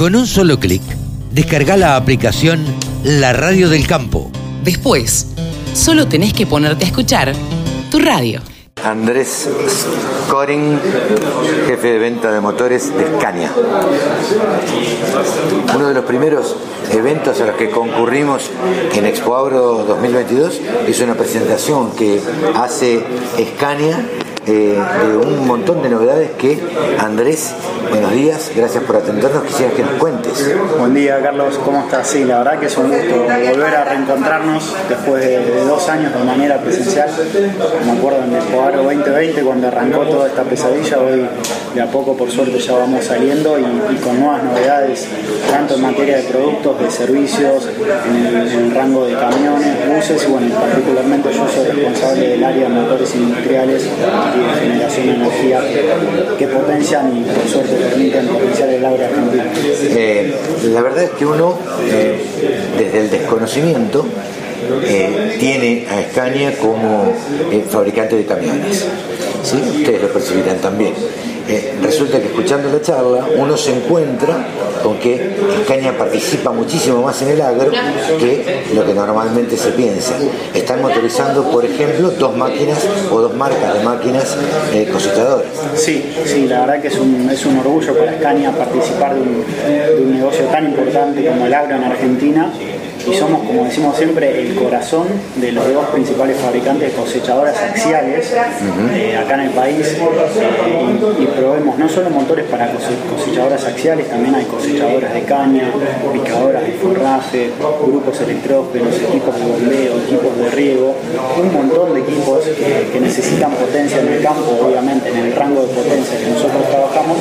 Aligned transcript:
Con 0.00 0.16
un 0.16 0.26
solo 0.26 0.58
clic, 0.58 0.80
descarga 1.30 1.76
la 1.76 1.94
aplicación 1.94 2.64
La 3.04 3.34
Radio 3.34 3.68
del 3.68 3.86
Campo. 3.86 4.30
Después, 4.64 5.26
solo 5.74 6.08
tenés 6.08 6.32
que 6.32 6.46
ponerte 6.46 6.86
a 6.86 6.88
escuchar 6.88 7.34
tu 7.90 7.98
radio. 7.98 8.40
Andrés 8.82 9.46
Scoring, 10.26 10.80
jefe 11.66 11.88
de 11.88 11.98
venta 11.98 12.32
de 12.32 12.40
motores 12.40 12.96
de 12.96 13.18
Scania. 13.18 13.52
Uno 15.74 15.88
de 15.88 15.92
los 15.92 16.04
primeros 16.06 16.56
eventos 16.90 17.38
a 17.42 17.44
los 17.48 17.56
que 17.56 17.68
concurrimos 17.68 18.50
en 18.94 19.04
Expo 19.04 19.36
Agro 19.36 19.84
2022 19.86 20.62
es 20.88 21.00
una 21.02 21.14
presentación 21.14 21.90
que 21.92 22.22
hace 22.54 23.04
Scania 23.54 24.02
eh, 24.46 24.78
de 25.02 25.16
un 25.16 25.46
montón 25.46 25.82
de 25.82 25.90
novedades 25.90 26.30
que 26.32 26.58
Andrés, 26.98 27.54
buenos 27.90 28.12
días, 28.12 28.50
gracias 28.56 28.82
por 28.84 28.96
atendernos, 28.96 29.44
quisiera 29.44 29.72
que 29.72 29.82
nos 29.82 29.92
cuentes. 29.92 30.54
Buen 30.78 30.94
día 30.94 31.20
Carlos, 31.22 31.58
¿cómo 31.64 31.80
estás? 31.80 32.06
Sí, 32.06 32.24
la 32.24 32.38
verdad 32.38 32.58
que 32.58 32.66
es 32.66 32.76
un 32.78 32.90
gusto 32.90 33.16
volver 33.18 33.76
a 33.76 33.84
reencontrarnos 33.84 34.74
después 34.88 35.24
de, 35.24 35.64
dos 35.64 35.88
años 35.88 36.14
de 36.14 36.24
manera 36.24 36.58
presencial. 36.58 37.10
Me 37.84 37.92
acuerdo 37.92 38.24
en 38.24 38.34
el 38.34 38.42
Poaro 38.44 38.82
2020 38.84 39.42
cuando 39.42 39.68
arrancó 39.68 40.00
toda 40.06 40.28
esta 40.28 40.42
pesadilla, 40.44 40.98
hoy 40.98 41.28
de 41.74 41.80
a 41.80 41.86
poco 41.86 42.16
por 42.16 42.30
suerte 42.30 42.58
ya 42.58 42.74
vamos 42.74 43.04
saliendo 43.04 43.58
y, 43.58 43.96
con 43.96 44.18
nuevas 44.18 44.42
novedades, 44.42 45.06
tanto 45.50 45.74
en 45.74 45.82
materia 45.82 46.16
de 46.18 46.22
productos, 46.24 46.80
de 46.80 46.90
servicios, 46.90 47.68
en 48.08 48.36
el, 48.36 48.70
rango 48.74 49.06
de 49.06 49.14
camiones, 49.14 49.76
buses 49.86 50.24
y 50.26 50.30
bueno, 50.30 50.54
particularmente 50.54 51.28
yo 51.32 51.48
soy 51.48 51.66
responsable 51.66 52.28
del 52.28 52.44
área 52.44 52.68
de 52.68 52.74
motores 52.74 53.14
industriales 53.14 53.84
y 53.84 54.40
de 54.40 54.60
generación 54.60 55.06
de 55.06 55.14
energía 55.14 55.60
que 56.38 56.46
potencian 56.46 57.16
y 57.16 57.22
por 57.22 57.48
suerte 57.48 57.74
permiten 57.74 58.26
potenciar 58.26 58.68
el 58.70 58.84
agro 58.84 59.04
argentino. 59.04 59.44
Eh, 59.82 60.34
la 60.72 60.82
verdad 60.82 61.04
es 61.04 61.10
que 61.10 61.26
uno, 61.26 61.58
eh, 61.90 62.20
desde 62.78 63.00
el 63.00 63.10
desconocimiento, 63.10 64.06
eh, 64.84 65.36
tiene 65.38 65.86
a 65.90 66.00
Escaña 66.00 66.52
como 66.52 67.12
fabricante 67.68 68.16
de 68.16 68.26
camiones. 68.26 68.86
¿Sí? 69.42 69.56
Ustedes 69.56 70.02
lo 70.02 70.08
percibirán 70.08 70.58
también. 70.58 70.94
Eh, 71.48 71.74
resulta 71.82 72.20
que 72.20 72.26
escuchando 72.26 72.70
la 72.70 72.80
charla 72.80 73.26
uno 73.36 73.56
se 73.56 73.74
encuentra 73.74 74.46
con 74.84 74.98
que 75.00 75.34
Escaña 75.62 75.92
participa 75.98 76.52
muchísimo 76.52 77.02
más 77.02 77.20
en 77.22 77.30
el 77.30 77.40
agro 77.40 77.72
que 78.20 78.62
lo 78.72 78.86
que 78.86 78.94
normalmente 78.94 79.56
se 79.56 79.70
piensa. 79.70 80.14
Están 80.54 80.80
motorizando, 80.80 81.50
por 81.50 81.64
ejemplo, 81.64 82.10
dos 82.10 82.36
máquinas 82.36 82.78
o 83.10 83.20
dos 83.20 83.34
marcas 83.34 83.74
de 83.74 83.82
máquinas 83.82 84.36
eh, 84.72 84.88
cosechadoras. 84.92 85.48
Sí, 85.74 86.12
sí, 86.24 86.46
la 86.46 86.60
verdad 86.60 86.82
que 86.82 86.88
es 86.88 86.98
un, 86.98 87.28
es 87.28 87.44
un 87.44 87.58
orgullo 87.58 87.98
para 87.98 88.12
Escaña 88.12 88.52
participar 88.52 89.14
de 89.14 89.20
un, 89.20 89.44
de 89.66 90.02
un 90.02 90.12
negocio 90.12 90.44
tan 90.44 90.66
importante 90.66 91.26
como 91.26 91.46
el 91.46 91.54
agro 91.54 91.74
en 91.74 91.84
Argentina 91.84 92.52
y 93.06 93.14
somos, 93.14 93.42
como 93.46 93.64
decimos 93.64 93.96
siempre, 93.96 94.40
el 94.40 94.54
corazón 94.54 95.06
de 95.36 95.52
los 95.52 95.72
dos 95.72 95.86
principales 95.86 96.36
fabricantes 96.38 96.90
de 96.90 97.00
cosechadoras 97.00 97.56
axiales 97.56 98.32
eh, 98.94 99.16
acá 99.16 99.34
en 99.34 99.40
el 99.40 99.50
país. 99.50 99.96
Eh, 99.96 100.98
y, 101.18 101.26
probemos 101.26 101.78
no 101.78 101.88
solo 101.88 102.10
motores 102.10 102.46
para 102.46 102.70
cosechadoras 102.70 103.64
axiales, 103.64 104.08
también 104.08 104.34
hay 104.34 104.44
cosechadoras 104.44 105.14
de 105.14 105.22
caña, 105.22 105.72
picadoras 106.12 106.66
de 106.66 106.72
forraje, 106.72 107.50
grupos 107.86 108.20
electrógenos, 108.20 108.94
equipos 108.94 109.36
de 109.36 109.44
bombeo, 109.44 110.00
equipos 110.06 110.36
de 110.36 110.50
riego, 110.50 110.94
un 111.40 111.52
montón 111.52 111.94
de 111.94 112.00
equipos 112.00 112.44
que, 112.44 113.00
necesitan 113.00 113.52
potencia 113.52 114.00
en 114.00 114.08
el 114.08 114.22
campo, 114.22 114.58
obviamente 114.62 115.08
en 115.08 115.16
el 115.16 115.32
rango 115.32 115.62
de 115.62 115.68
potencia 115.68 116.18
que 116.18 116.26
nosotros 116.26 116.68
trabajamos, 116.68 117.16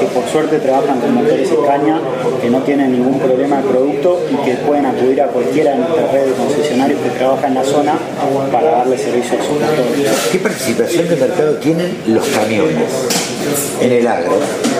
que 0.00 0.06
por 0.06 0.24
suerte 0.28 0.58
trabajan 0.58 1.00
con 1.00 1.14
motores 1.14 1.50
de 1.50 1.56
caña 1.66 2.00
que 2.40 2.50
no 2.50 2.60
tienen 2.62 2.92
ningún 2.92 3.18
problema 3.18 3.56
de 3.56 3.68
producto 3.68 3.95
y 4.30 4.44
que 4.44 4.54
pueden 4.66 4.86
acudir 4.86 5.20
a 5.22 5.26
cualquiera 5.26 5.72
de 5.72 5.78
nuestras 5.78 6.12
redes 6.12 6.28
de 6.28 6.34
concesionarios 6.34 7.00
que 7.00 7.10
trabaja 7.10 7.46
en 7.46 7.54
la 7.54 7.64
zona 7.64 7.98
para 8.52 8.70
darle 8.70 8.98
servicio 8.98 9.38
a 9.38 9.42
sus 9.42 9.54
motores. 9.54 10.28
¿Qué 10.30 10.38
participación 10.38 11.08
de 11.08 11.16
mercado 11.16 11.54
tienen 11.56 11.96
los 12.06 12.26
camiones 12.28 12.90
en 13.80 13.92
el 13.92 14.06
agro? 14.06 14.32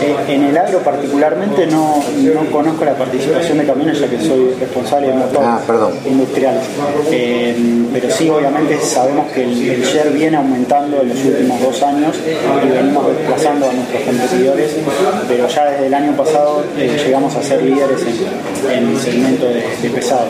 Eh, 0.02 0.34
en 0.34 0.44
el 0.44 0.56
agro 0.56 0.80
particularmente 0.80 1.66
no, 1.66 2.02
no, 2.18 2.50
conozco 2.50 2.84
la 2.84 2.94
participación 2.94 3.58
de 3.58 3.66
camiones 3.66 3.98
ya 3.98 4.08
que 4.08 4.20
soy 4.20 4.54
responsable 4.60 5.08
de 5.08 5.14
motores 5.14 5.48
ah, 5.68 5.90
industriales. 6.06 6.62
Eh, 7.10 7.56
pero 7.92 8.10
sí, 8.10 8.28
obviamente 8.28 8.78
sabemos 8.80 9.32
que 9.32 9.44
el, 9.44 9.82
share 9.82 10.10
viene 10.10 10.36
aumentando 10.36 11.00
en 11.00 11.08
los 11.08 11.24
últimos 11.24 11.60
dos 11.60 11.82
años 11.82 12.14
y 12.64 12.68
venimos 12.68 13.06
desplazando 13.08 13.70
a 13.70 13.72
nuestros 13.72 14.02
competidores, 14.02 14.76
pero 15.28 15.48
ya 15.48 15.70
desde 15.70 15.86
el 15.86 15.94
año 15.94 16.16
pasado 16.16 16.64
eh, 16.76 16.96
llegamos 17.04 17.34
a 17.34 17.42
ser 17.42 17.62
líderes 17.62 18.00
en, 18.70 18.88
el 18.88 19.15
de, 19.22 19.78
de 19.82 19.90
pesado 19.90 20.26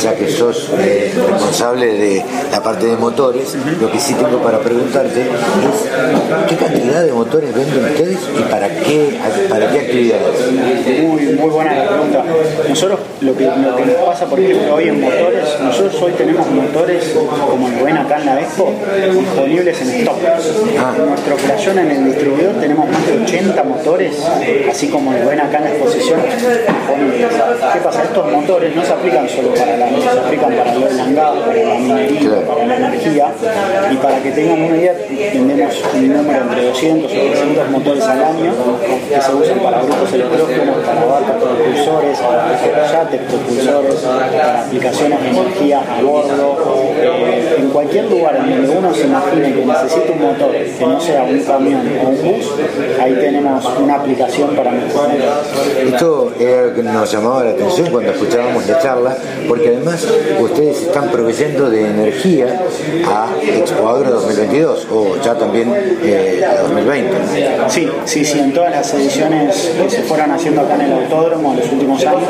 ya 0.00 0.14
que 0.14 0.28
sos 0.28 0.70
eh, 0.78 1.12
responsable 1.14 1.86
de 1.86 2.24
la 2.50 2.62
parte 2.62 2.86
de 2.86 2.96
motores, 2.96 3.56
lo 3.80 3.90
que 3.90 3.98
sí 3.98 4.14
tengo 4.14 4.38
para 4.42 4.58
preguntarte 4.58 5.22
es 5.22 6.48
qué 6.48 6.56
cantidad 6.56 7.04
de 7.04 7.12
motores 7.12 7.54
venden 7.54 7.84
ustedes 7.84 8.18
y 8.36 8.42
para 8.50 8.68
qué, 8.68 9.18
para 9.48 9.70
qué 9.70 9.78
actividades. 9.78 10.52
Muy, 11.02 11.22
muy 11.26 11.50
buena 11.50 11.74
la 11.74 11.88
pregunta. 11.88 12.24
Nosotros 12.68 13.00
lo 13.20 13.36
que, 13.36 13.44
lo 13.44 13.76
que 13.76 13.86
nos 13.86 13.96
pasa, 14.04 14.26
por 14.26 14.40
ejemplo, 14.40 14.74
hoy 14.74 14.88
en 14.88 15.00
motores, 15.00 15.60
nosotros 15.62 16.02
hoy 16.02 16.12
tenemos 16.12 16.50
motores, 16.50 17.14
como 17.48 17.68
lo 17.68 17.84
ven 17.84 17.96
acá 17.96 18.18
en 18.18 18.26
la 18.26 18.40
Expo, 18.40 18.72
disponibles 19.12 19.80
en 19.82 19.90
stock. 20.00 20.16
Ah. 20.78 20.94
En 20.96 21.08
nuestro 21.08 21.34
operación 21.34 21.78
en 21.78 21.90
el 21.90 22.04
distribuidor 22.06 22.54
tenemos 22.60 22.88
más 22.88 23.06
de 23.06 23.22
80 23.22 23.62
motores, 23.62 24.16
así 24.68 24.88
como 24.88 25.12
lo 25.12 25.28
ven 25.28 25.40
acá 25.40 25.58
en 25.58 25.64
la 25.64 25.70
exposición, 25.70 26.20
disponibles. 26.22 27.28
¿Qué 27.72 27.80
pasa? 27.86 28.02
Estos 28.02 28.32
motores 28.32 28.74
no 28.74 28.84
se 28.84 28.92
aplican 28.92 29.28
solo 29.28 29.54
para 29.54 29.76
la 29.76 29.88
se 29.88 30.18
aplican 30.18 30.52
para 30.54 30.72
el 30.72 30.82
oil 30.82 31.14
para 31.14 31.32
la 31.32 31.78
minería, 31.78 32.46
para 32.46 32.66
la 32.66 32.76
energía. 32.76 33.26
Y 33.90 33.96
para 33.96 34.22
que 34.22 34.30
tengan 34.32 34.62
una 34.62 34.76
idea 34.76 34.94
tenemos 35.32 35.74
un 35.94 36.12
número 36.12 36.42
entre 36.42 36.66
200 36.66 37.12
o 37.12 37.14
300 37.14 37.70
motores 37.70 38.04
al 38.04 38.24
año 38.24 38.52
que 39.08 39.20
se 39.20 39.34
usan 39.34 39.58
para 39.60 39.82
grupos 39.82 40.12
electrógenos, 40.12 40.76
para 40.84 41.04
barcas 41.04 41.36
propulsores, 41.36 42.18
para 42.18 42.92
yates 42.92 43.20
propulsores, 43.22 43.94
para 43.94 44.62
aplicaciones 44.62 45.22
de 45.22 45.28
energía 45.28 45.80
a 45.80 46.02
bordo, 46.02 46.56
eh, 46.96 47.56
en 47.58 47.68
cualquier 47.70 48.10
lugar 48.10 48.36
en 48.36 48.50
donde 48.50 48.78
uno 48.78 48.94
se 48.94 49.06
imagine 49.06 49.54
que 49.54 49.66
necesita 49.66 50.12
un 50.12 50.22
motor 50.22 50.52
que 50.52 50.86
no 50.86 51.00
sea 51.00 51.22
un 51.22 51.40
camión 51.40 51.82
o 52.04 52.08
un 52.08 52.22
bus, 52.22 52.52
ahí 53.00 53.14
tenemos 53.14 53.64
una 53.78 53.94
aplicación 53.94 54.56
para 54.56 54.72
nuestro 54.72 55.06
Esto 55.84 56.32
era 56.38 56.62
lo 56.66 56.74
que 56.74 56.82
nos 56.82 57.12
llamaba 57.12 57.44
la 57.44 57.50
atención 57.50 57.75
cuando 57.84 58.12
escuchábamos 58.12 58.66
la 58.66 58.78
charla, 58.78 59.16
porque 59.48 59.68
además 59.68 60.06
ustedes 60.40 60.82
están 60.82 61.10
proveyendo 61.10 61.68
de 61.70 61.86
energía 61.86 62.62
a 63.06 63.28
Expo 63.42 63.88
Agro 63.88 64.12
2022 64.12 64.86
o 64.90 65.16
ya 65.22 65.34
también 65.34 65.72
eh, 66.02 66.44
a 66.46 66.62
2020. 66.62 67.16
Sí, 67.68 67.88
sí, 68.04 68.24
sí, 68.24 68.38
en 68.38 68.52
todas 68.52 68.70
las 68.70 68.94
ediciones 68.94 69.72
que 69.80 69.90
se 69.90 70.02
fueron 70.02 70.30
haciendo 70.30 70.62
acá 70.62 70.74
en 70.76 70.82
el 70.82 70.92
autódromo 70.92 71.52
en 71.52 71.60
los 71.60 71.72
últimos 71.72 72.04
años, 72.04 72.22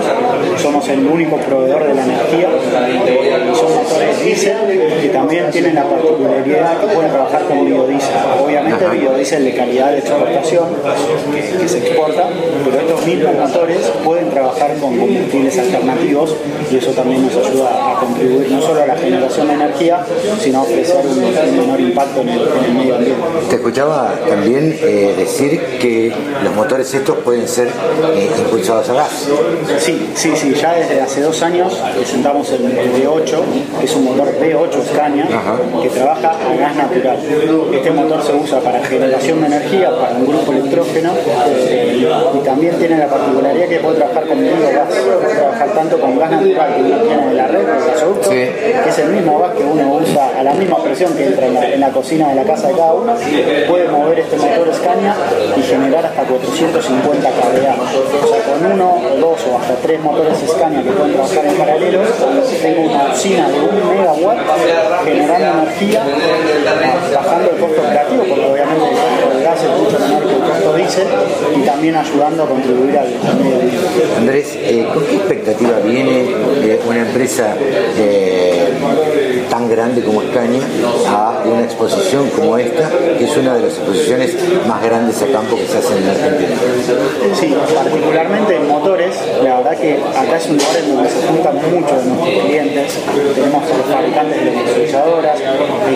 somos 0.60 0.88
el 0.88 1.06
único 1.06 1.36
proveedor 1.36 1.86
de 1.86 1.94
la 1.94 2.04
energía. 2.04 2.48
Son 3.54 3.74
motores 3.74 4.24
diésel 4.24 4.90
que 5.00 5.08
también 5.08 5.50
tienen 5.50 5.74
la 5.74 5.84
particularidad 5.84 6.80
que 6.80 6.86
pueden 6.88 7.10
trabajar 7.10 7.42
con 7.44 7.64
biodiesel. 7.64 8.16
Obviamente 8.44 8.88
biodiesel 8.88 9.44
de 9.44 9.54
calidad 9.54 9.92
de 9.92 9.98
exportación 9.98 10.68
que 11.60 11.68
se 11.68 11.78
exporta, 11.78 12.28
pero 12.64 12.80
estos 12.80 13.06
mismos 13.06 13.34
motores 13.36 13.78
pueden 14.04 14.30
trabajar 14.30 14.76
con 14.78 14.98
combustibles 15.36 15.58
alternativos 15.58 16.36
y 16.70 16.76
eso 16.76 16.90
también 16.92 17.22
nos 17.22 17.36
ayuda 17.36 17.92
a 17.92 18.00
contribuir 18.00 18.50
no 18.50 18.60
solo 18.60 18.82
a 18.82 18.86
la 18.86 18.96
generación 18.96 19.48
de 19.48 19.54
energía, 19.54 20.04
sino 20.40 20.58
a 20.58 20.62
ofrecer 20.62 21.04
un, 21.06 21.56
menor 21.56 21.80
impacto 21.80 22.20
en 22.22 22.28
el, 22.30 22.40
medio 22.74 22.96
ambiente. 22.96 23.22
Te 23.48 23.56
escuchaba 23.56 24.14
también 24.28 24.76
eh, 24.82 25.14
decir 25.16 25.60
que 25.80 26.12
los 26.42 26.54
motores 26.54 26.92
estos 26.92 27.16
pueden 27.18 27.46
ser 27.46 27.68
eh, 27.68 28.30
impulsados 28.38 28.88
a 28.90 28.94
gas. 28.94 29.28
Sí, 29.78 30.10
sí, 30.14 30.32
sí, 30.34 30.54
ya 30.54 30.74
desde 30.74 31.00
hace 31.00 31.20
dos 31.22 31.42
años 31.42 31.80
presentamos 31.96 32.50
el, 32.52 32.66
V8, 32.66 33.42
que 33.78 33.84
es 33.84 33.96
un 33.96 34.04
motor 34.04 34.28
V8 34.40 34.88
Scania, 34.90 35.26
que 35.82 35.88
trabaja 35.88 36.30
a 36.30 36.56
gas 36.56 36.76
natural. 36.76 37.18
Este 37.72 37.90
motor 37.90 38.22
se 38.22 38.32
usa 38.32 38.60
para 38.60 38.84
generación 38.84 39.40
de 39.40 39.46
energía, 39.46 39.90
para 39.90 40.16
un 40.16 40.26
grupo 40.26 40.52
electrógeno, 40.52 41.12
eh, 41.68 42.06
y 42.34 42.44
también 42.44 42.76
tiene 42.78 42.98
la 42.98 43.08
particularidad 43.08 43.68
que 43.68 43.78
puede 43.78 43.96
trabajar 43.96 44.26
con 44.26 44.36
gas, 44.40 44.88
puede 44.88 45.25
trabajar 45.34 45.68
tanto 45.74 46.00
con 46.00 46.18
gas 46.18 46.30
natural 46.30 46.74
que 46.74 46.82
uno 46.82 46.98
tiene 46.98 47.26
de 47.26 47.34
la 47.34 47.46
red, 47.46 47.60
el 47.60 47.90
gasoducto, 47.90 48.30
que 48.30 48.88
es 48.88 48.98
el 48.98 49.08
mismo 49.10 49.38
gas 49.38 49.52
que 49.54 49.64
uno 49.64 49.94
usa 49.94 50.30
a 50.38 50.42
la 50.42 50.54
misma 50.54 50.82
presión 50.82 51.14
que 51.14 51.26
entra 51.26 51.46
en 51.46 51.80
la, 51.80 51.90
cocina 51.90 52.28
de 52.28 52.34
la 52.34 52.44
casa 52.44 52.68
de 52.68 52.74
cada 52.74 52.92
uno, 52.92 53.14
puede 53.68 53.88
mover 53.88 54.18
este 54.18 54.36
motor 54.36 54.74
Scania 54.74 55.14
y 55.56 55.62
generar 55.62 56.04
hasta 56.06 56.22
450 56.22 57.28
kVA. 57.30 57.74
O 58.24 58.28
sea, 58.28 58.42
con 58.44 58.72
uno, 58.72 59.00
dos 59.18 59.40
o 59.50 59.58
hasta 59.58 59.74
tres 59.76 60.00
motores 60.00 60.38
Scania 60.46 60.82
que 60.82 60.90
pueden 60.90 61.12
trabajar 61.14 61.46
en 61.46 61.54
paralelo, 61.56 62.00
tengo 62.62 62.90
una 62.90 63.12
usina 63.12 63.48
de 63.48 63.60
1 63.60 63.84
megawatt 63.90 64.38
generando 65.04 65.62
energía, 65.62 66.04
bajando 67.14 67.50
el 67.50 67.58
costo 67.58 67.80
operativo, 67.82 68.24
porque 68.28 68.44
obviamente 68.44 68.84
el 68.84 68.96
costo 68.96 69.34
del 69.34 69.42
gas 69.44 69.62
es 69.62 69.75
y 71.56 71.60
también 71.60 71.96
ayudando 71.96 72.44
a 72.44 72.48
contribuir 72.48 72.98
al 72.98 73.08
medio 73.08 73.56
ambiente. 73.56 73.76
Andrés, 74.16 74.56
eh, 74.56 74.86
¿con 74.92 75.04
qué 75.04 75.16
expectativa 75.16 75.78
viene 75.80 76.34
una 76.86 77.00
empresa 77.00 77.54
tan 79.50 79.68
grande 79.68 80.02
como 80.02 80.22
Escaña 80.22 80.60
a 81.08 81.42
una 81.46 81.62
exposición 81.62 82.28
como 82.30 82.58
esta, 82.58 82.90
que 83.18 83.24
es 83.24 83.36
una 83.36 83.54
de 83.54 83.60
las 83.62 83.70
exposiciones 83.70 84.36
más 84.66 84.82
grandes 84.82 85.22
a 85.22 85.26
campo 85.26 85.56
que 85.56 85.66
se 85.66 85.78
hacen 85.78 85.98
en 85.98 86.08
Argentina? 86.10 86.56
Sí, 87.34 87.56
particularmente 87.74 88.56
en 88.56 88.68
motores, 88.68 89.16
la 89.42 89.56
verdad 89.58 89.78
que 89.78 89.94
acá 89.94 90.36
es 90.36 90.46
un 90.48 90.58
lugar 90.58 90.76
en 90.76 90.94
donde 90.94 91.10
se 91.10 91.26
juntan 91.26 91.54
muchos 91.56 92.04
de 92.04 92.10
nuestros 92.10 92.44
clientes, 92.44 92.98
tenemos 93.34 93.64
a 93.64 93.76
los 93.76 93.86
fabricantes 93.86 94.44
de 94.44 94.50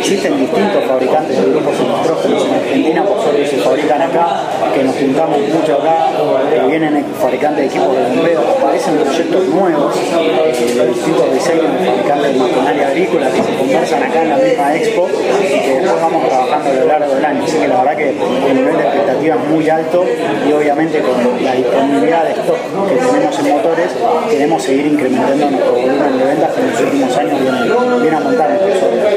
existen 0.00 0.38
distintos 0.38 0.85
fabricantes 0.85 1.37
de 1.37 1.50
grupos 1.50 1.75
electrógenos 1.79 2.47
en 2.47 2.55
Argentina, 2.55 3.05
por 3.05 3.20
suerte 3.23 3.47
se 3.47 3.56
fabrican 3.58 4.02
acá, 4.02 4.41
que 4.75 4.82
nos 4.82 4.97
juntamos 4.97 5.38
mucho 5.38 5.76
acá, 5.76 6.08
que 6.50 6.67
vienen 6.67 7.05
fabricantes 7.20 7.61
de 7.61 7.67
equipos 7.67 7.97
de 7.97 8.02
bombeo, 8.05 8.41
aparecen 8.41 8.97
proyectos 8.97 9.49
nuevos 9.49 9.94
eh, 9.97 10.75
de 10.75 10.87
distintos 10.87 11.35
diseños 11.35 11.73
de 11.73 11.87
fabricantes 11.87 12.32
de 12.32 12.41
maquinaria 12.41 12.88
agrícola 12.88 13.31
que 13.31 13.43
se 13.43 13.55
conversan 13.55 14.02
acá 14.02 14.23
en 14.23 14.29
la 14.31 14.37
misma 14.37 14.76
expo 14.76 15.08
y 15.08 15.61
que 15.61 15.81
después 15.81 16.00
vamos 16.00 16.29
trabajando 16.29 16.70
a 16.70 16.75
lo 16.75 16.87
largo 16.87 17.14
del 17.14 17.25
año. 17.25 17.44
Así 17.44 17.58
que 17.58 17.69
la 17.69 17.79
verdad 17.82 17.96
que 17.96 18.11
el 18.11 18.55
nivel 18.56 18.76
de 18.76 18.82
expectativa 18.82 19.37
es 19.37 19.49
muy 19.50 19.69
alto 19.69 20.05
y 20.49 20.53
obviamente 20.53 21.00
con 21.00 21.44
la 21.44 21.53
disponibilidad 21.53 22.25
de 22.25 22.31
stock 22.41 22.88
que 22.88 22.96
tenemos 22.96 23.38
en 23.38 23.49
motores 23.50 23.91
queremos 24.31 24.62
seguir 24.62 24.87
incrementando 24.87 25.50
nuestro 25.50 25.73
volumen 25.73 26.19
de 26.19 26.25
ventas 26.25 26.50
que 26.53 26.61
en 26.61 26.70
los 26.70 26.81
últimos 26.81 27.17
años 27.19 27.41
viene, 27.41 28.00
viene 28.00 28.17
aumentando. 28.17 28.61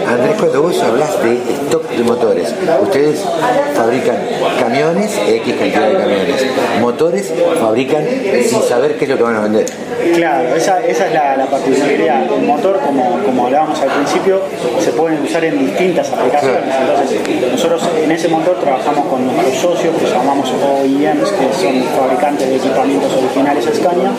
Andrés, 0.08 0.33
cuando 0.44 0.62
vos 0.62 0.78
hablas 0.82 1.24
de 1.24 1.36
stock 1.54 1.90
de 1.90 2.04
motores, 2.04 2.54
ustedes 2.82 3.24
fabrican 3.74 4.18
camiones, 4.60 5.18
X 5.26 5.56
cantidad 5.56 5.88
de 5.88 5.98
camiones, 5.98 6.46
motores 6.82 7.34
fabrican 7.62 8.06
sin 8.46 8.62
saber 8.62 8.98
qué 8.98 9.06
es 9.06 9.12
lo 9.12 9.16
que 9.16 9.24
van 9.24 9.38
a 9.38 9.40
vender. 9.40 9.66
Claro, 10.16 10.56
esa, 10.56 10.86
esa 10.86 11.08
es 11.08 11.14
la, 11.14 11.46
particularidad. 11.50 12.24
El 12.34 12.44
motor, 12.44 12.80
como, 12.80 13.20
como 13.24 13.46
hablábamos 13.46 13.80
al 13.82 13.90
principio, 13.90 14.42
se 14.80 14.92
puede 14.92 15.20
usar 15.22 15.44
en 15.46 15.66
distintas 15.66 16.12
aplicaciones. 16.12 16.64
Entonces, 16.80 17.52
nosotros 17.52 17.90
en 18.04 18.12
ese 18.12 18.28
motor 18.28 18.60
trabajamos 18.60 19.06
con 19.08 19.26
nuestros 19.26 19.58
socios 19.58 19.96
que 19.96 20.06
llamamos 20.08 20.52
OEMs, 20.52 21.32
que 21.32 21.54
son 21.54 21.84
fabricantes 21.98 22.50
de 22.50 22.56
equipamientos 22.58 23.14
originales 23.14 23.66
Scania, 23.74 24.12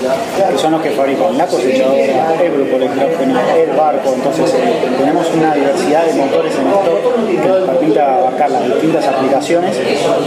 que 0.51 0.59
son 0.59 0.73
los 0.73 0.83
que 0.83 0.91
fabrican 0.91 1.37
la 1.37 1.47
cosechadora, 1.47 2.35
el 2.43 2.53
grupo 2.53 2.77
electrógeno, 2.77 3.41
el 3.57 3.71
barco. 3.77 4.15
Entonces, 4.15 4.55
tenemos 4.99 5.31
una 5.35 5.55
diversidad 5.55 6.05
de 6.07 6.15
motores 6.15 6.55
en 6.55 6.67
el 6.67 7.43
que 7.43 7.49
nos 7.49 7.74
permite 7.85 8.01
abarcar 8.01 8.51
las 8.51 8.65
distintas 8.65 9.07
aplicaciones, 9.07 9.77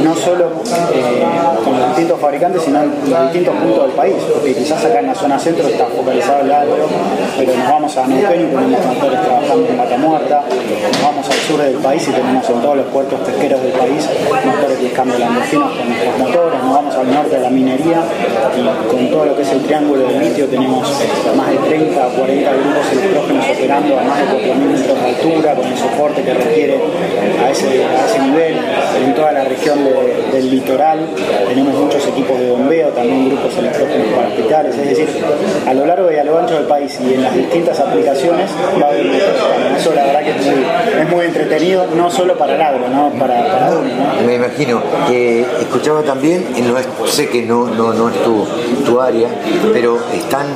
no 0.04 0.15
solo 0.15 0.45
eh, 0.45 1.24
con 1.63 1.80
los 1.80 1.88
distintos 1.89 2.19
fabricantes, 2.19 2.62
sino 2.63 2.83
en 2.83 2.92
distintos 3.24 3.56
puntos 3.56 3.83
del 3.88 3.92
país, 3.94 4.15
porque 4.33 4.54
quizás 4.54 4.83
acá 4.86 5.00
en 5.00 5.07
la 5.07 5.15
zona 5.15 5.39
centro 5.39 5.68
está 5.68 5.86
focalizado 5.86 6.42
el 6.42 6.51
agro, 6.51 6.88
pero 7.38 7.56
nos 7.56 7.69
vamos 7.69 7.98
a 7.98 8.07
Neuquén 8.07 8.50
tenemos 8.50 8.86
motores 8.86 9.21
trabajando 9.21 9.68
en 9.69 9.77
Vaca 9.77 9.98
Muerta, 9.98 10.44
nos 10.92 11.01
vamos 11.01 11.30
al 11.30 11.38
sur 11.38 11.62
del 11.62 11.77
país 11.77 12.07
y 12.07 12.12
tenemos 12.12 12.50
en 12.50 12.62
todos 12.62 12.77
los 12.77 12.86
puertos 12.88 13.19
pesqueros 13.21 13.62
del 13.62 13.71
país 13.71 14.07
motores 14.45 14.81
de 14.81 14.89
cambio 14.92 15.18
landesinos 15.18 15.71
con 15.75 15.88
nuestros 15.88 16.18
motores, 16.18 16.37
con 17.94 19.10
todo 19.10 19.25
lo 19.25 19.36
que 19.36 19.42
es 19.44 19.51
el 19.51 19.62
triángulo 19.62 20.07
del 20.07 20.19
litio 20.19 20.45
tenemos 20.48 20.88
más 21.36 21.50
de 21.51 21.57
30 21.57 22.07
o 22.07 22.10
40 22.10 22.54
grupos 22.54 22.92
electrógenos 22.92 23.45
operando 23.50 24.00
a 24.00 24.04
más 24.04 24.19
de 24.19 24.25
4.000 24.25 24.56
metros 24.56 25.01
de 25.01 25.07
altura 25.07 25.56
con 25.56 25.66
el 25.68 25.78
soporte 25.78 26.24
que 26.24 26.34
requiere 26.34 26.80
a 27.44 27.50
ese, 27.50 28.19
nivel. 28.22 28.57
En 29.06 29.13
toda 29.16 29.31
la 29.31 29.44
región 29.44 29.80
del 30.31 30.50
litoral 30.50 31.07
tenemos 31.48 31.74
muchos 31.75 31.97
equipos 32.18 32.40
de 32.40 32.50
bombeo, 32.50 32.90
también 32.90 33.30
grupos 33.30 33.58
electrógenos 33.58 34.08
para 34.16 34.28
hospitales, 34.30 34.75
es 34.75 34.90
decir, 34.90 35.08
a 35.68 35.74
lo 35.74 35.86
largo 35.86 36.12
y 36.12 36.16
a 36.16 36.24
lo 36.24 36.40
ancho 36.40 36.56
del 36.56 36.66
país 36.66 37.00
y 37.00 37.14
en 37.14 37.24
las 37.24 37.36
distintas 37.36 37.80
aplicaciones 37.80 38.50
va 38.81 38.88
a 38.88 38.90
haber 38.90 39.06
Eso 39.78 39.94
la 39.94 40.06
verdad 40.06 40.22
que 40.24 40.30
es 40.31 41.10
muy, 41.10 41.25
entretenido, 41.25 41.86
no 41.96 42.10
solo 42.10 42.38
para 42.38 42.56
el 42.56 42.62
agro, 42.62 42.88
¿no? 42.88 43.10
para, 43.19 43.46
para 43.46 43.72
uno. 43.72 44.25
Me 44.25 44.36
imagino. 44.36 44.81
que 45.08 45.42
escuchaba 45.62 46.02
también, 46.04 46.46
no 46.68 47.08
sé 47.08 47.30
que 47.30 47.44
no, 47.44 47.68
no, 47.68 47.94
no 47.94 48.10
es 48.10 48.16
tu, 48.24 48.98
área, 48.98 49.28
pero 49.74 50.00
están 50.12 50.48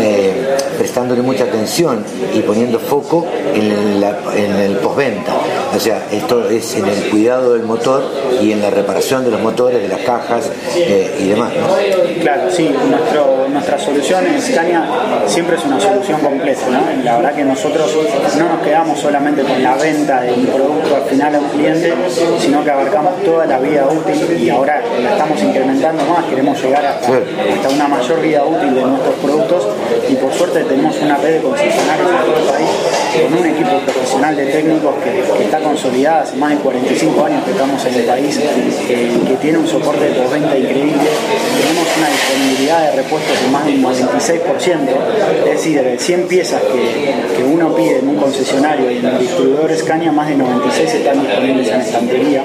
eh, 0.00 0.56
prestándole 0.78 1.20
mucha 1.20 1.44
atención 1.44 2.02
y 2.34 2.40
poniendo 2.40 2.78
foco 2.78 3.26
en, 3.54 4.02
en 4.02 4.56
el 4.56 4.76
postventa. 4.76 5.32
O 5.74 5.80
sea, 5.80 6.06
esto 6.10 6.48
es 6.50 6.74
en 6.76 6.86
el 6.86 7.10
cuidado 7.10 7.54
del 7.54 7.62
motor 7.62 8.04
y 8.42 8.52
en 8.52 8.60
la 8.60 8.68
reparación 8.68 9.24
de 9.24 9.30
los 9.30 9.40
motores, 9.40 9.80
de 9.80 9.88
las 9.88 10.00
cajas 10.00 10.50
eh, 10.76 11.16
y 11.18 11.28
demás. 11.28 11.50
Claro, 12.20 12.50
sí, 12.50 12.74
nuestro, 12.90 13.48
nuestra 13.48 13.78
solución 13.78 14.26
en 14.26 14.40
Scania 14.40 14.84
siempre 15.26 15.56
es 15.56 15.64
una 15.64 15.80
solución 15.80 16.20
completa. 16.20 16.62
¿no? 16.68 17.02
La 17.02 17.16
verdad 17.16 17.34
que 17.34 17.44
nosotros 17.44 17.90
no 18.38 18.48
nos 18.48 18.62
quedamos 18.62 18.98
solamente 19.00 19.42
con 19.42 19.62
la 19.62 19.74
venta 19.76 20.20
de 20.20 20.32
un 20.32 20.46
producto 20.46 20.96
al 20.96 21.04
final 21.04 21.34
a 21.36 21.38
un 21.38 21.48
cliente, 21.48 21.94
sino 22.38 22.62
que 22.62 22.70
abarcamos 22.70 23.22
toda 23.24 23.46
la 23.46 23.58
vida 23.58 23.86
útil 23.86 24.38
y 24.38 24.50
ahora 24.50 24.82
la 25.02 25.12
estamos 25.12 25.42
incrementando 25.42 26.04
más, 26.04 26.24
queremos 26.26 26.62
llegar 26.62 26.84
hasta, 26.84 27.08
hasta 27.08 27.68
una 27.70 27.88
mayor 27.88 28.20
vida 28.20 28.44
útil 28.44 28.74
de 28.74 28.82
nuestros 28.82 29.14
productos 29.16 29.68
y 30.08 30.14
por 30.16 30.32
suerte 30.34 30.64
tenemos 30.64 30.96
una 31.00 31.16
red 31.16 31.34
de 31.34 31.40
concesionarios 31.40 32.10
en 32.10 32.26
todo 32.26 32.36
el 32.36 32.44
país 32.44 32.68
de 34.30 34.46
técnicos 34.46 34.94
que, 35.02 35.42
está 35.42 35.58
consolidada 35.58 36.22
hace 36.22 36.36
más 36.36 36.50
de 36.50 36.56
45 36.58 37.24
años 37.24 37.44
que 37.44 37.50
estamos 37.50 37.84
en 37.84 37.94
el 37.94 38.04
país, 38.04 38.38
que 38.86 39.36
tiene 39.40 39.58
un 39.58 39.66
soporte 39.66 40.04
de 40.04 40.20
venta 40.28 40.56
increíble. 40.56 40.92
Tenemos 40.92 41.88
una 41.98 42.08
disponibilidad 42.08 42.90
de 42.90 43.02
repuestos 43.02 43.42
de 43.42 43.48
más 43.48 43.66
del 43.66 43.82
96%, 43.82 45.44
es 45.44 45.44
decir, 45.44 45.82
de 45.82 45.98
100 45.98 46.28
piezas 46.28 46.62
que, 46.62 47.42
uno 47.42 47.74
pide 47.74 47.98
en 47.98 48.08
un 48.08 48.16
concesionario 48.16 48.90
y 48.90 48.98
en 48.98 49.06
el 49.06 49.18
distribuidor 49.18 49.76
Scania, 49.76 50.12
más 50.12 50.28
de 50.28 50.36
96 50.36 50.94
están 50.94 51.20
disponibles 51.20 51.68
en 51.68 51.80
estantería. 51.80 52.44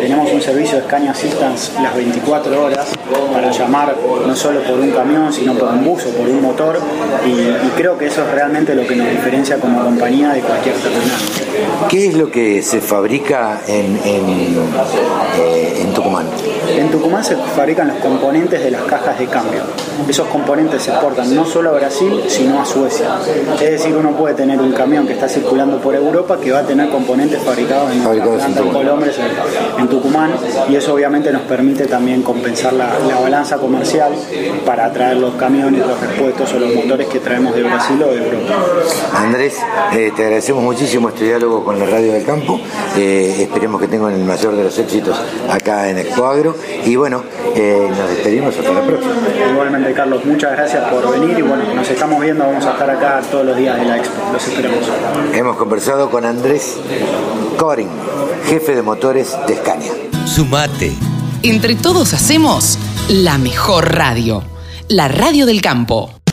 Tenemos 0.00 0.32
un 0.32 0.42
servicio 0.42 0.78
de 0.78 0.84
Scania 0.84 1.12
Assistance 1.12 1.72
las 1.80 1.94
24 1.94 2.64
horas 2.64 2.88
para 3.32 3.50
llamar 3.52 3.94
no 4.26 4.34
solo 4.34 4.60
por 4.62 4.80
un 4.80 4.90
camión, 4.90 5.32
sino 5.32 5.54
por 5.54 5.68
un 5.68 5.84
bus 5.84 6.06
o 6.06 6.10
por 6.10 6.28
un 6.28 6.42
motor 6.42 6.80
y, 7.24 7.68
creo 7.76 7.96
que 7.98 8.06
eso 8.06 8.22
es 8.22 8.30
realmente 8.30 8.74
lo 8.74 8.86
que 8.86 8.96
nos 8.96 9.08
diferencia 9.10 9.58
como 9.58 9.82
compañía 9.82 10.32
de 10.32 10.40
cualquier 10.40 10.74
terminal. 10.76 11.03
¿Qué 11.88 12.08
es 12.08 12.14
lo 12.14 12.30
que 12.30 12.62
se 12.62 12.80
fabrica 12.80 13.62
en, 13.66 13.98
en, 14.04 14.28
eh, 15.38 15.82
en? 15.82 15.93
En 16.76 16.90
Tucumán 16.90 17.24
se 17.24 17.36
fabrican 17.36 17.88
los 17.88 17.98
componentes 17.98 18.62
de 18.62 18.70
las 18.70 18.82
cajas 18.82 19.18
de 19.18 19.26
cambio. 19.26 19.62
Esos 20.08 20.26
componentes 20.28 20.82
se 20.82 20.90
exportan 20.90 21.34
no 21.34 21.44
solo 21.44 21.70
a 21.70 21.72
Brasil, 21.74 22.22
sino 22.28 22.60
a 22.60 22.64
Suecia. 22.64 23.10
Es 23.54 23.70
decir, 23.70 23.96
uno 23.96 24.10
puede 24.10 24.34
tener 24.34 24.60
un 24.60 24.72
camión 24.72 25.06
que 25.06 25.12
está 25.12 25.28
circulando 25.28 25.80
por 25.80 25.94
Europa 25.94 26.38
que 26.40 26.50
va 26.50 26.60
a 26.60 26.62
tener 26.62 26.90
componentes 26.90 27.40
fabricados 27.42 27.92
en 27.92 28.02
planta 28.02 28.60
en 28.60 28.68
Colombres, 28.68 29.16
en 29.78 29.88
Tucumán, 29.88 30.32
y 30.68 30.76
eso 30.76 30.94
obviamente 30.94 31.32
nos 31.32 31.42
permite 31.42 31.86
también 31.86 32.22
compensar 32.22 32.72
la, 32.72 32.94
balanza 33.24 33.56
comercial 33.56 34.12
para 34.66 34.92
traer 34.92 35.16
los 35.16 35.34
camiones, 35.36 35.86
los 35.86 35.98
repuestos 35.98 36.52
o 36.52 36.58
los 36.58 36.74
motores 36.74 37.06
que 37.08 37.20
traemos 37.20 37.54
de 37.54 37.62
Brasil 37.62 38.02
o 38.02 38.12
de 38.12 38.18
Europa. 38.18 38.54
Andrés, 39.14 39.56
eh, 39.92 40.12
te 40.14 40.24
agradecemos 40.24 40.62
muchísimo 40.62 41.08
este 41.08 41.24
diálogo 41.24 41.64
con 41.64 41.78
la 41.78 41.86
Radio 41.86 42.12
del 42.12 42.24
Campo. 42.24 42.60
Eh, 42.98 43.36
esperemos 43.38 43.80
que 43.80 43.88
tengan 43.88 44.12
el 44.12 44.24
mayor 44.24 44.56
de 44.56 44.64
los 44.64 44.78
éxitos 44.78 45.16
acá 45.50 45.88
en 45.88 45.98
Expoagro. 45.98 46.54
Y 46.84 46.96
bueno, 46.96 47.22
eh, 47.54 47.86
nos 47.88 48.08
despedimos 48.10 48.56
hasta 48.56 48.72
la 48.72 48.82
próxima. 48.82 49.14
Igualmente, 49.50 49.92
Carlos, 49.92 50.24
muchas 50.24 50.52
gracias 50.52 50.84
por 50.90 51.18
venir 51.18 51.38
y 51.38 51.42
bueno, 51.42 51.62
nos 51.74 51.88
estamos 51.88 52.20
viendo, 52.20 52.44
vamos 52.44 52.64
a 52.64 52.72
estar 52.72 52.90
acá 52.90 53.20
todos 53.30 53.46
los 53.46 53.56
días 53.56 53.78
de 53.78 53.84
la 53.84 53.96
Expo. 53.96 54.32
Los 54.32 54.46
esperamos. 54.46 54.80
Hemos 55.32 55.56
conversado 55.56 56.10
con 56.10 56.24
Andrés 56.24 56.76
Corin, 57.56 57.88
jefe 58.46 58.74
de 58.74 58.82
motores 58.82 59.36
de 59.46 59.56
Scania. 59.56 59.92
Sumate. 60.26 60.92
Entre 61.42 61.74
todos 61.74 62.14
hacemos 62.14 62.78
la 63.08 63.38
mejor 63.38 63.94
radio, 63.94 64.42
la 64.88 65.08
radio 65.08 65.46
del 65.46 65.60
campo. 65.60 66.14